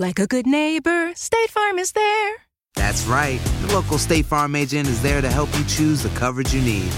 [0.00, 2.34] Like a good neighbor, State Farm is there.
[2.76, 3.40] That's right.
[3.62, 6.88] The local State Farm agent is there to help you choose the coverage you need.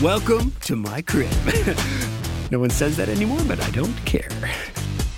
[0.00, 1.32] Welcome to my crib.
[2.52, 4.28] no one says that anymore, but I don't care.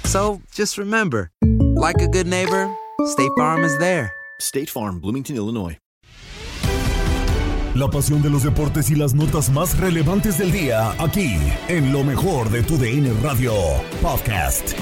[0.05, 1.31] So just remember,
[1.77, 4.15] like a good neighbor, State Farm is there.
[4.41, 5.77] State Farm, Bloomington, Illinois.
[7.75, 11.37] La pasión de los deportes y las notas más relevantes del día, aquí,
[11.69, 13.53] en lo mejor de tu DN Radio
[14.01, 14.75] Podcast.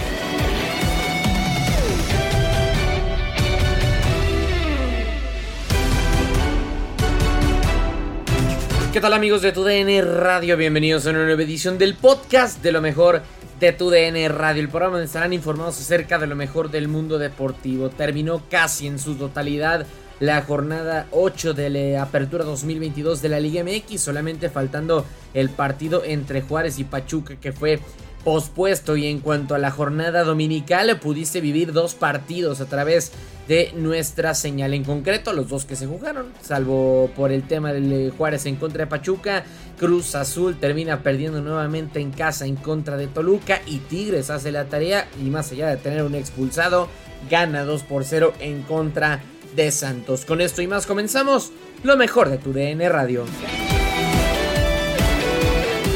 [8.95, 10.57] ¿Qué tal amigos de TUDN Radio?
[10.57, 13.23] Bienvenidos a una nueva edición del podcast de lo mejor
[13.59, 17.91] de TUDN Radio, el programa donde estarán informados acerca de lo mejor del mundo deportivo.
[17.91, 19.85] Terminó casi en su totalidad
[20.21, 25.05] la jornada 8 de la Apertura 2022 de la Liga MX, solamente faltando
[25.35, 27.81] el partido entre Juárez y Pachuca que fue
[28.25, 33.13] pospuesto y en cuanto a la jornada dominical pudiste vivir dos partidos a través
[33.49, 38.13] de nuestra señal en concreto los dos que se jugaron salvo por el tema del
[38.17, 39.45] Juárez en contra de Pachuca
[39.79, 44.65] Cruz Azul termina perdiendo nuevamente en casa en contra de Toluca y Tigres hace la
[44.67, 46.89] tarea y más allá de tener un expulsado
[47.31, 49.23] gana 2 por 0 en contra
[49.57, 50.25] de Santos.
[50.25, 51.53] Con esto y más comenzamos
[51.83, 53.25] lo mejor de tu DN Radio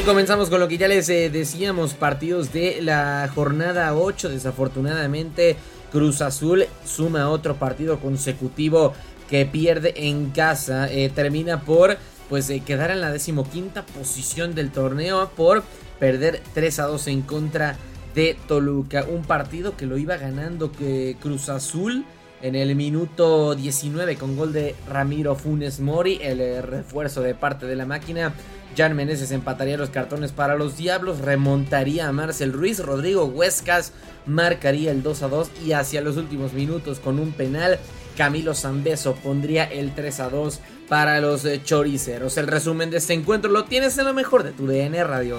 [0.05, 4.29] comenzamos con lo que ya les eh, decíamos, partidos de la jornada 8.
[4.29, 5.57] Desafortunadamente,
[5.91, 8.93] Cruz Azul suma otro partido consecutivo
[9.29, 10.91] que pierde en casa.
[10.91, 11.97] Eh, termina por
[12.29, 15.63] pues eh, quedar en la decimoquinta posición del torneo por
[15.99, 17.77] perder 3 a 2 en contra
[18.15, 19.05] de Toluca.
[19.09, 22.05] Un partido que lo iba ganando que Cruz Azul
[22.41, 27.65] en el minuto 19 con gol de Ramiro Funes Mori, el eh, refuerzo de parte
[27.65, 28.33] de la máquina.
[28.77, 33.93] Jan Meneses empataría los cartones para los Diablos, remontaría a Marcel Ruiz, Rodrigo Huescas
[34.25, 37.79] marcaría el 2 a 2 y hacia los últimos minutos con un penal
[38.15, 42.37] Camilo Zambeso pondría el 3 a 2 para los eh, choriceros.
[42.37, 45.37] El resumen de este encuentro lo tienes en lo mejor de tu DN Radio.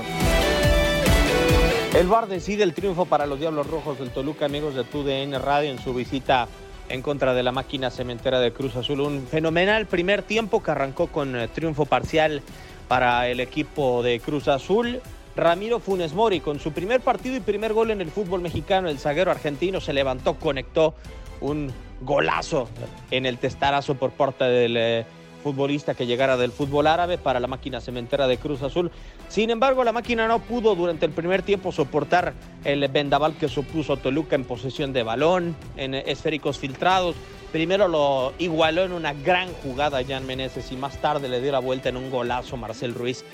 [1.94, 5.70] El VAR decide el triunfo para los Diablos Rojos del Toluca, amigos de TUDN Radio,
[5.72, 6.46] en su visita
[6.90, 9.00] en contra de la máquina cementera de Cruz Azul.
[9.00, 12.42] Un fenomenal primer tiempo que arrancó con eh, triunfo parcial
[12.88, 15.00] para el equipo de Cruz Azul.
[15.36, 18.98] Ramiro Funes Mori con su primer partido y primer gol en el fútbol mexicano, el
[18.98, 20.94] zaguero argentino se levantó, conectó
[21.40, 22.68] un golazo
[23.10, 25.06] en el testarazo por parte del eh,
[25.40, 28.90] futbolista que llegara del fútbol árabe para la máquina cementera de Cruz Azul.
[29.28, 32.34] Sin embargo, la máquina no pudo durante el primer tiempo soportar
[32.64, 37.16] el vendaval que supuso Toluca en posesión de balón, en esféricos filtrados.
[37.52, 41.58] Primero lo igualó en una gran jugada Jan Meneses y más tarde le dio la
[41.58, 43.24] vuelta en un golazo Marcel Ruiz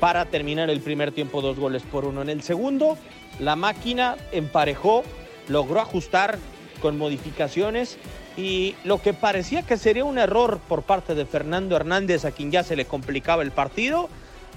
[0.00, 2.20] para terminar el primer tiempo dos goles por uno.
[2.20, 2.98] En el segundo,
[3.38, 5.02] la máquina emparejó,
[5.48, 6.38] logró ajustar
[6.82, 7.96] con modificaciones
[8.36, 12.50] y lo que parecía que sería un error por parte de Fernando Hernández a quien
[12.50, 14.08] ya se le complicaba el partido,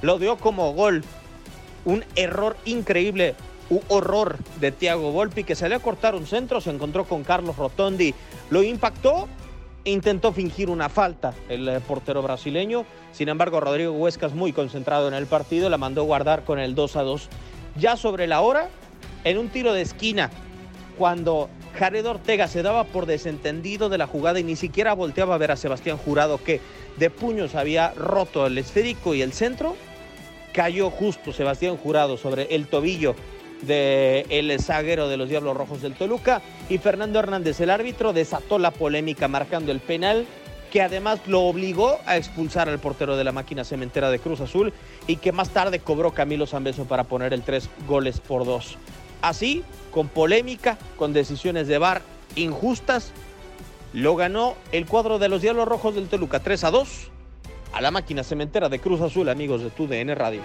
[0.01, 1.03] lo dio como gol.
[1.85, 3.35] Un error increíble,
[3.69, 7.55] un horror de Thiago Volpi que salió a cortar un centro, se encontró con Carlos
[7.57, 8.13] Rotondi,
[8.49, 9.27] lo impactó
[9.85, 12.85] e intentó fingir una falta el eh, portero brasileño.
[13.11, 16.95] Sin embargo, Rodrigo Huescas, muy concentrado en el partido, la mandó guardar con el 2
[16.95, 17.29] a 2.
[17.77, 18.69] Ya sobre la hora,
[19.23, 20.29] en un tiro de esquina,
[20.97, 25.37] cuando Jared Ortega se daba por desentendido de la jugada y ni siquiera volteaba a
[25.37, 26.59] ver a Sebastián Jurado que
[26.97, 29.75] de puños había roto el esférico y el centro.
[30.53, 33.15] Cayó justo Sebastián Jurado sobre el tobillo
[33.61, 38.57] del el zaguero de los Diablos Rojos del Toluca y Fernando Hernández, el árbitro, desató
[38.57, 40.25] la polémica marcando el penal
[40.71, 44.73] que además lo obligó a expulsar al portero de la máquina cementera de Cruz Azul
[45.05, 48.77] y que más tarde cobró Camilo Zambeso para poner el tres goles por dos.
[49.21, 52.01] Así, con polémica, con decisiones de VAR
[52.35, 53.11] injustas,
[53.93, 56.87] lo ganó el cuadro de los Diablos Rojos del Toluca 3 a 2
[57.73, 60.41] a la máquina cementera de Cruz Azul, amigos de TUDN Radio.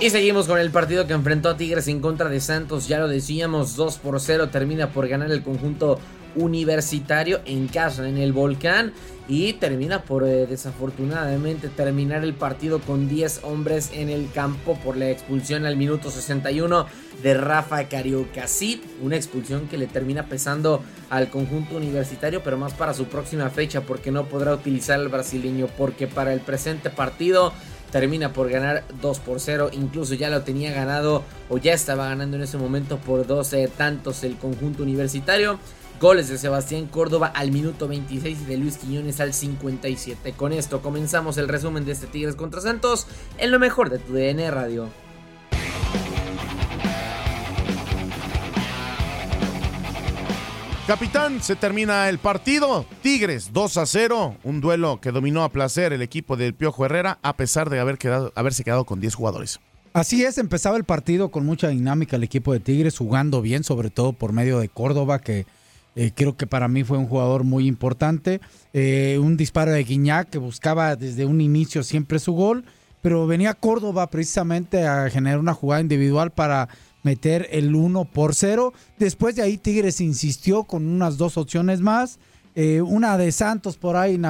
[0.00, 2.86] Y seguimos con el partido que enfrentó a Tigres en contra de Santos.
[2.86, 5.98] Ya lo decíamos, 2 por 0 termina por ganar el conjunto
[6.34, 8.92] universitario en casa en el volcán
[9.28, 14.96] y termina por eh, desafortunadamente terminar el partido con 10 hombres en el campo por
[14.96, 16.86] la expulsión al minuto 61
[17.22, 22.94] de Rafa Cariocacid, una expulsión que le termina pesando al conjunto universitario, pero más para
[22.94, 27.52] su próxima fecha porque no podrá utilizar al brasileño porque para el presente partido
[27.90, 32.36] termina por ganar 2 por 0, incluso ya lo tenía ganado o ya estaba ganando
[32.36, 35.58] en ese momento por 12 tantos el conjunto universitario.
[36.00, 40.32] Goles de Sebastián Córdoba al minuto 26 y de Luis Quiñones al 57.
[40.32, 44.12] Con esto comenzamos el resumen de este Tigres contra Santos en lo mejor de tu
[44.12, 44.88] DN Radio.
[50.86, 52.86] Capitán, se termina el partido.
[53.02, 57.18] Tigres 2 a 0, un duelo que dominó a placer el equipo del Piojo Herrera
[57.22, 59.58] a pesar de haber quedado, haberse quedado con 10 jugadores.
[59.92, 63.90] Así es, empezaba el partido con mucha dinámica el equipo de Tigres, jugando bien, sobre
[63.90, 65.44] todo por medio de Córdoba, que
[66.00, 68.40] eh, creo que para mí fue un jugador muy importante.
[68.72, 72.64] Eh, un disparo de Guiñac que buscaba desde un inicio siempre su gol,
[73.02, 76.68] pero venía Córdoba precisamente a generar una jugada individual para
[77.02, 78.72] meter el 1 por 0.
[78.96, 82.20] Después de ahí Tigres insistió con unas dos opciones más.
[82.54, 84.20] Eh, una de Santos por ahí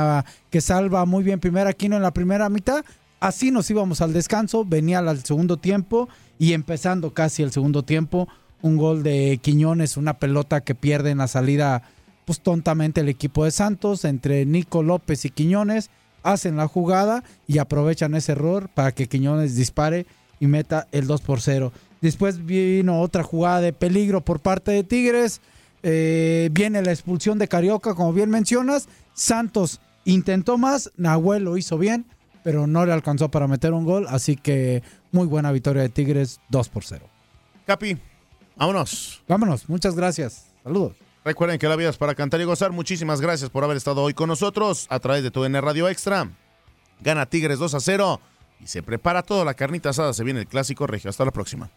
[0.49, 2.83] que salva muy bien primera Aquino en la primera mitad.
[3.21, 8.27] Así nos íbamos al descanso, venía al segundo tiempo y empezando casi el segundo tiempo
[8.63, 11.83] un gol de Quiñones, una pelota que pierde en la salida,
[12.25, 15.91] pues tontamente el equipo de Santos, entre Nico López y Quiñones,
[16.23, 20.07] hacen la jugada y aprovechan ese error para que Quiñones dispare
[20.41, 21.73] y meta el 2 por 0.
[22.01, 25.41] Después vino otra jugada de peligro por parte de Tigres.
[25.83, 28.89] Eh, viene la expulsión de Carioca, como bien mencionas.
[29.15, 32.07] Santos intentó más, Nahuel lo hizo bien,
[32.45, 34.07] pero no le alcanzó para meter un gol.
[34.09, 34.83] Así que
[35.13, 37.07] muy buena victoria de Tigres, 2 por 0.
[37.67, 37.99] Capi,
[38.59, 39.23] Vámonos.
[39.29, 39.69] Vámonos.
[39.69, 40.47] Muchas gracias.
[40.63, 40.97] Saludos.
[41.25, 42.73] Recuerden que la vida es para cantar y gozar.
[42.73, 46.31] Muchísimas gracias por haber estado hoy con nosotros a través de tu N Radio Extra.
[47.01, 48.21] Gana Tigres 2 a 0
[48.61, 50.13] y se prepara toda la carnita asada.
[50.13, 51.11] Se viene el clásico regio.
[51.11, 51.71] Hasta la próxima.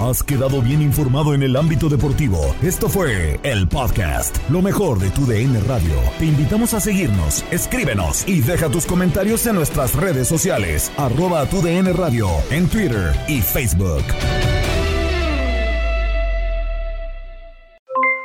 [0.00, 2.56] Has quedado bien informado en el ámbito deportivo.
[2.60, 5.94] Esto fue el podcast, lo mejor de tu DN Radio.
[6.18, 11.62] Te invitamos a seguirnos, escríbenos y deja tus comentarios en nuestras redes sociales, arroba tu
[11.62, 14.02] DN Radio, en Twitter y Facebook.